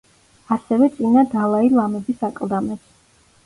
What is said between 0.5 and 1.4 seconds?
ასევე წინა